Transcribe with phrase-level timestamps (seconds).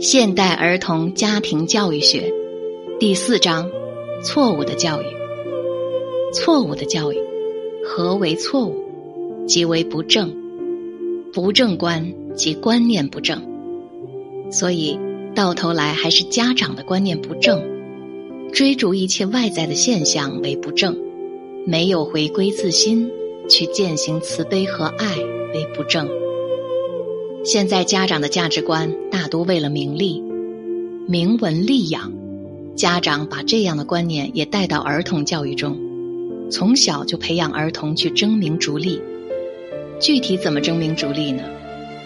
[0.00, 2.32] 现代儿童家庭教育学
[2.98, 3.70] 第四章：
[4.22, 5.06] 错误的教育。
[6.32, 7.18] 错误的教育，
[7.84, 8.76] 何为错误？
[9.46, 10.34] 即为不正。
[11.32, 13.40] 不正观即观念不正。
[14.50, 14.98] 所以
[15.34, 17.62] 到头来还是家长的观念不正，
[18.52, 20.96] 追逐一切外在的现象为不正，
[21.66, 23.10] 没有回归自心
[23.48, 25.16] 去践行慈悲和爱
[25.54, 26.08] 为不正。
[27.42, 30.22] 现在家长的价值观大多为了名利、
[31.08, 32.12] 名闻利养，
[32.76, 35.78] 家长把这样的观念也带到儿童教育中，
[36.50, 39.00] 从小就培养儿童去争名逐利。
[39.98, 41.42] 具体怎么争名逐利呢？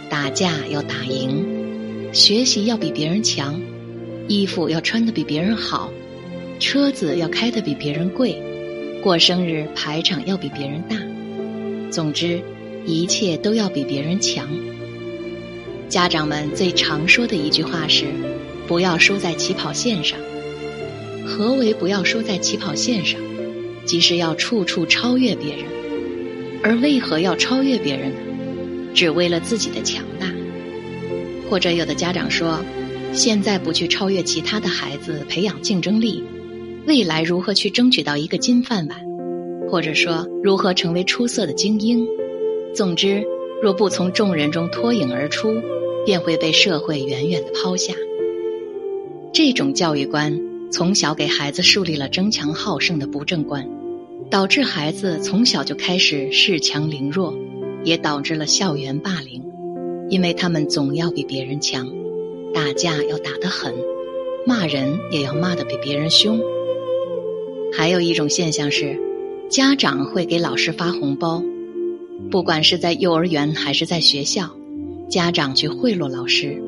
[0.09, 1.45] 打架要打赢，
[2.13, 3.61] 学习要比别人强，
[4.29, 5.91] 衣服要穿得比别人好，
[6.61, 8.41] 车子要开得比别人贵，
[9.03, 10.97] 过生日排场要比别人大，
[11.91, 12.41] 总之
[12.87, 14.49] 一切都要比别人强。
[15.95, 18.07] 家长们最常说的一句话是
[18.67, 20.19] ：“不要输在起跑线上。”
[21.25, 23.21] 何为不要输在起跑线上？
[23.85, 25.65] 即是要处处超越别人。
[26.65, 28.17] 而为何要超越别人呢？
[28.93, 30.27] 只为了自己的强大。
[31.49, 32.59] 或者有的家长说
[33.15, 36.25] ：“现在不去超越其他的孩子，培养竞争力，
[36.89, 38.99] 未来如何去争取到一个金饭碗？
[39.71, 42.05] 或者说如何成为出色的精英？
[42.75, 43.23] 总之，
[43.63, 45.55] 若不从众人中脱颖而出。”
[46.05, 47.95] 便会被社会远远的抛下。
[49.33, 53.69] 这种教育观从小给孩子树立了争强好胜的不正观，
[54.31, 57.35] 导致孩子从小就开始恃强凌弱，
[57.83, 59.43] 也导致了校园霸凌，
[60.09, 61.89] 因为他们总要比别人强，
[62.53, 63.75] 打架要打得狠，
[64.47, 66.41] 骂人也要骂得比别人凶。
[67.73, 68.97] 还有一种现象是，
[69.49, 71.43] 家长会给老师发红包，
[72.31, 74.49] 不管是在幼儿园还是在学校。
[75.09, 76.61] 家长去贿赂老师，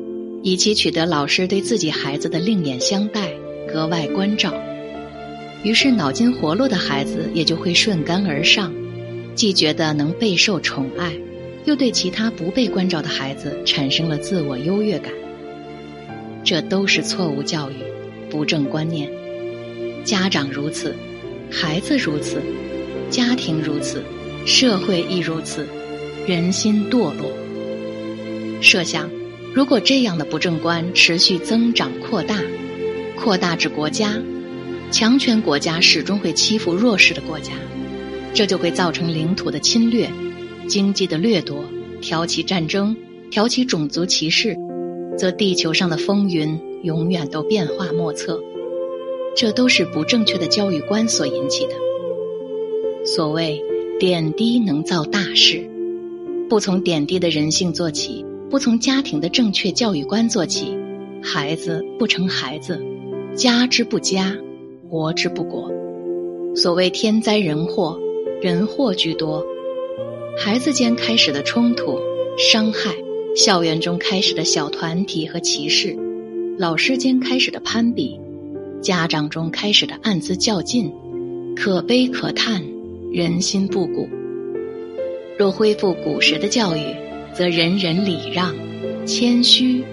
[0.43, 3.31] 以期取得老师对自己孩子的另眼相待、
[3.67, 4.53] 格外关照。
[5.63, 8.71] 于是，脑筋活络的孩子也就会顺杆而上，
[9.35, 11.11] 既觉得能备受宠爱，
[11.65, 15.11] 又对其他不被关照的孩子产生了自我优越感。
[16.43, 17.75] 这都是错误教育、
[18.29, 19.09] 不正观念。
[20.05, 20.95] 家长如此，
[21.51, 22.41] 孩子如此，
[23.09, 24.01] 家庭如此，
[24.45, 25.67] 社会亦如此，
[26.25, 27.29] 人心堕落。
[28.61, 29.09] 设想，
[29.53, 32.41] 如果这样的不正观持续增长扩大，
[33.15, 34.13] 扩大至国家，
[34.91, 37.51] 强权国家始终会欺负弱势的国家，
[38.33, 40.09] 这就会造成领土的侵略、
[40.67, 41.63] 经济的掠夺、
[42.01, 42.95] 挑起战争、
[43.29, 44.55] 挑起种族歧视，
[45.17, 48.41] 则地球上的风云永远都变化莫测。
[49.35, 51.73] 这都是不正确的教育观所引起的。
[53.05, 53.61] 所谓
[53.99, 55.63] 点滴能造大事，
[56.49, 58.25] 不从点滴的人性做起。
[58.49, 60.77] 不从家庭的正确教育观做起，
[61.21, 62.81] 孩子不成孩子，
[63.35, 64.37] 家之不家，
[64.89, 65.69] 国之不国。
[66.55, 67.99] 所谓天灾人祸，
[68.41, 69.45] 人祸居多，
[70.37, 71.99] 孩子间开始的冲突、
[72.37, 72.95] 伤害，
[73.35, 75.93] 校园中开始的小团体和歧视，
[76.57, 78.17] 老师间开始的攀比，
[78.81, 80.89] 家长中开始的暗自较劲，
[81.53, 82.63] 可悲可叹，
[83.11, 84.07] 人心不古。
[85.37, 87.06] 若恢复古时的教育。
[87.37, 88.55] 则人人礼让、
[89.05, 89.83] 谦虚、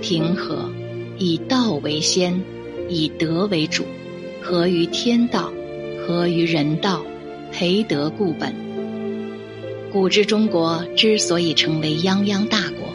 [0.00, 0.70] 平和，
[1.18, 2.40] 以道为先，
[2.88, 3.82] 以德为主，
[4.40, 5.52] 合于天道，
[6.06, 7.04] 合于人道，
[7.50, 8.54] 培德固本。
[9.90, 12.94] 古之中国之所以成为泱泱大国，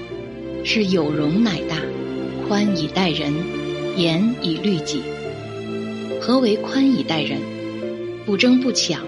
[0.64, 1.76] 是有容乃大，
[2.48, 3.34] 宽以待人，
[3.98, 5.02] 严以律己。
[6.22, 7.42] 何为宽以待人？
[8.26, 9.02] 不争不抢，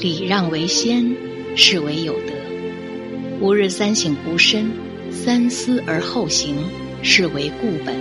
[0.00, 1.14] 礼让为先，
[1.54, 2.37] 是为有德。
[3.40, 4.68] 吾日三省吾身，
[5.12, 6.56] 三思而后行，
[7.02, 7.94] 是为固本。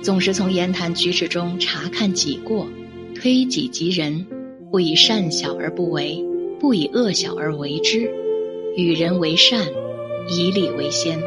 [0.00, 2.68] 总是从言谈举止中查看己过，
[3.12, 4.24] 推己及人，
[4.70, 6.24] 不以善小而不为，
[6.60, 8.08] 不以恶小而为之。
[8.76, 9.66] 与人为善，
[10.30, 11.20] 以礼为先。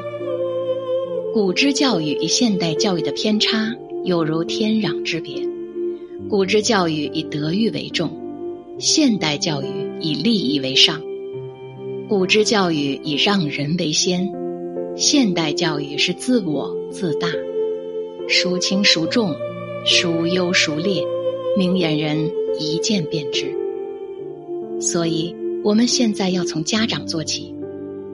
[1.33, 3.75] 古之教育与现代教育的偏差，
[4.05, 5.45] 有如天壤之别。
[6.29, 8.09] 古之教育以德育为重，
[8.79, 9.65] 现代教育
[9.99, 11.01] 以利益为上。
[12.09, 14.27] 古之教育以让人为先，
[14.97, 17.27] 现代教育是自我自大，
[18.27, 19.31] 孰轻孰重，
[19.85, 21.03] 孰优孰劣，
[21.55, 23.55] 明眼人一见便知。
[24.81, 27.53] 所以，我们现在要从家长做起，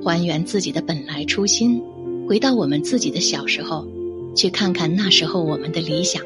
[0.03, 1.81] 还原自己的本来初心，
[2.27, 3.87] 回到我们自己的小时候，
[4.35, 6.21] 去看看那时候我们的理想，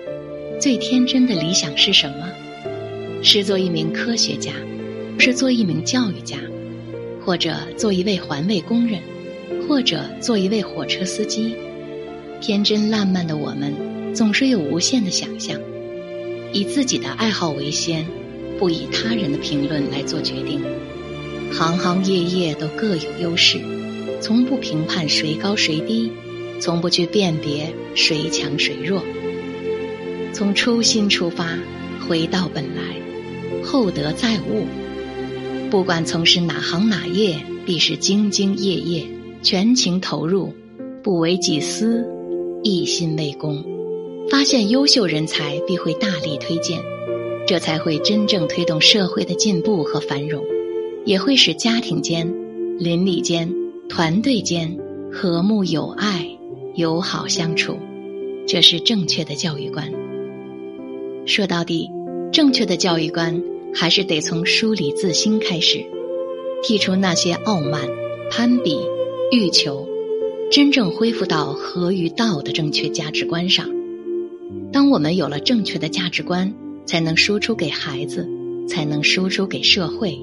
[0.60, 2.32] 最天真的理想是什么？
[3.22, 4.54] 是做一名科学家，
[5.20, 6.36] 是做一名教育家。
[7.26, 9.02] 或者做一位环卫工人，
[9.68, 11.56] 或者做一位火车司机，
[12.42, 13.74] 天真烂漫的我们，
[14.14, 15.60] 总是有无限的想象，
[16.52, 18.06] 以自己的爱好为先，
[18.58, 20.62] 不以他人的评论来做决定。
[21.52, 23.60] 行行业业都各有优势，
[24.22, 26.12] 从不评判谁高谁低，
[26.60, 29.04] 从不去辨别谁强谁弱。
[30.32, 31.58] 从初心出发，
[32.08, 32.82] 回到本来，
[33.64, 34.66] 厚德载物。
[35.70, 39.06] 不管从事哪行哪业，必是兢兢业业，
[39.44, 40.52] 全情投入，
[41.04, 42.04] 不为己私，
[42.64, 43.64] 一心为公。
[44.32, 46.80] 发现优秀人才，必会大力推荐，
[47.46, 50.44] 这才会真正推动社会的进步和繁荣，
[51.06, 52.28] 也会使家庭间、
[52.80, 53.54] 邻里间、
[53.88, 54.76] 团队间
[55.12, 56.28] 和睦友爱、
[56.74, 57.78] 友好相处。
[58.48, 59.92] 这是正确的教育观。
[61.28, 61.88] 说到底，
[62.32, 63.40] 正确的教育观
[63.74, 65.86] 还是得从梳理自心开始，
[66.64, 67.88] 剔除那些傲慢、
[68.32, 68.78] 攀比、
[69.32, 69.88] 欲求，
[70.52, 73.70] 真正恢复到合于道的正确价值观上。
[74.72, 76.54] 当我们有了正确的价值观，
[76.86, 78.28] 才能输出给孩子，
[78.68, 80.18] 才能输出给社会，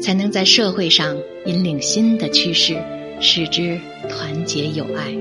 [0.00, 2.76] 才能在社会上引领新的趋势，
[3.20, 5.14] 使之团结友爱。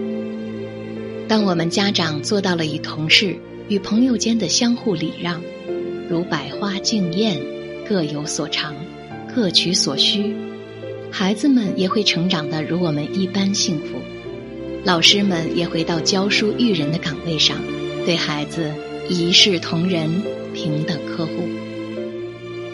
[1.28, 3.36] 当我们家长做到了与同事。
[3.70, 5.42] 与朋友间的相互礼让，
[6.10, 7.40] 如百花竞艳，
[7.88, 8.76] 各有所长，
[9.34, 10.36] 各取所需，
[11.12, 14.00] 孩子们也会成长的如我们一般幸福。
[14.84, 17.58] 老师们也回到教书育人的岗位上，
[18.06, 18.74] 对孩子
[19.10, 20.10] 一视同仁，
[20.54, 21.32] 平等呵护。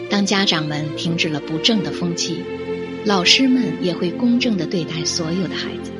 [0.08, 2.38] 当家长们停止了不正的风气，
[3.04, 5.90] 老师们也会公正的对待所有的孩子。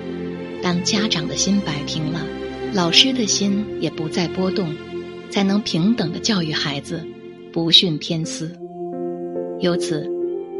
[0.62, 2.26] 当家长的心摆平了。
[2.72, 4.72] 老师的心也不再波动，
[5.28, 7.04] 才能平等的教育孩子，
[7.52, 8.59] 不徇偏私。
[9.60, 10.10] 由此，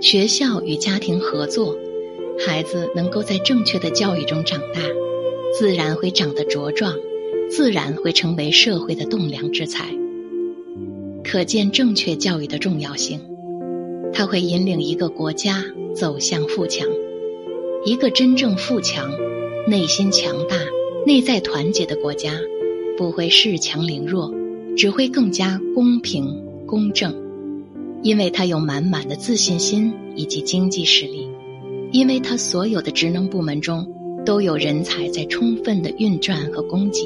[0.01, 1.77] 学校与家庭合作，
[2.39, 4.81] 孩子能够在正确的教育中长大，
[5.59, 6.95] 自然会长得茁壮，
[7.51, 9.87] 自然会成为社会的栋梁之才。
[11.25, 13.21] 可见正确教育的重要性，
[14.13, 15.65] 它会引领一个国家
[15.95, 16.87] 走向富强，
[17.85, 19.11] 一个真正富强、
[19.67, 20.57] 内心强大。
[21.07, 22.39] 内在团结的国家，
[22.99, 24.31] 不会恃强凌弱，
[24.77, 27.11] 只会更加公平公正，
[28.03, 31.29] 因为他有满满的自信心以及经济实力，
[31.93, 33.87] 因为他所有的职能部门中
[34.25, 37.01] 都有人才在充分的运转和供给，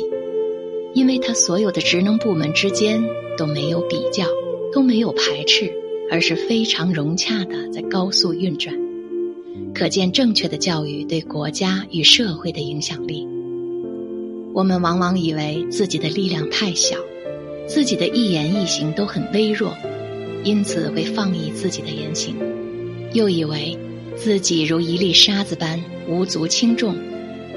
[0.95, 3.03] 因为他所有的职能部门之间
[3.37, 4.25] 都没有比较，
[4.73, 5.73] 都没有排斥，
[6.11, 8.73] 而是非常融洽的在高速运转，
[9.75, 13.27] 可见正确的教育对国家与社会的影响力。
[14.53, 16.97] 我们往往以为自己的力量太小，
[17.67, 19.77] 自己的一言一行都很微弱，
[20.45, 22.35] 因此会放逸自己的言行；
[23.13, 23.77] 又以为
[24.17, 26.95] 自己如一粒沙子般无足轻重，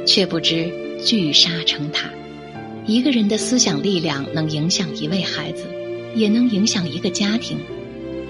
[0.06, 0.72] 却不知
[1.06, 2.10] 聚沙成塔。
[2.86, 5.66] 一个人的思想力量能影响一位孩子，
[6.16, 7.58] 也能影响一个家庭；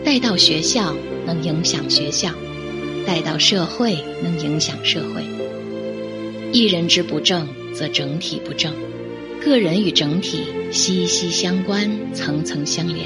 [0.04, 0.94] 带到学校
[1.26, 2.32] 能影响学校，
[3.06, 5.24] 带到社会能影响社会。
[6.52, 7.48] 一人之不正。
[7.78, 8.74] 则整体不正，
[9.40, 10.40] 个人与整体
[10.72, 13.06] 息息相关，层层相连。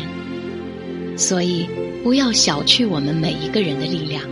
[1.22, 1.68] 所以，
[2.04, 4.24] 不要小觑我们每一个人的力量，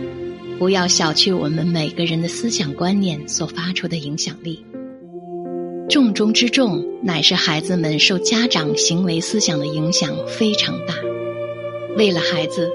[0.58, 4.66] 不要小觑我们每个人的思想观念所发出的影响力。
[5.88, 10.94] 重中之重，乃是孩子们受家长行为思想的影响非常大。
[11.96, 12.68] 为了孩子，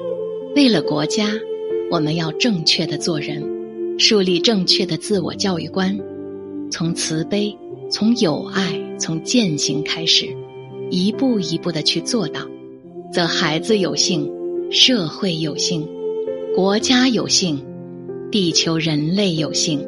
[0.56, 1.30] 为了国家，
[1.92, 3.44] 我们要正确的做人，
[4.00, 6.00] 树立正确的自我教育观。
[6.72, 7.54] 从慈悲，
[7.92, 10.26] 从友爱，从践行开始，
[10.90, 12.40] 一步一步的去做到，
[13.16, 14.30] 则孩子有幸，
[14.70, 15.88] 社会有幸，
[16.54, 17.58] 国家有幸，
[18.30, 19.80] 地球人类有幸。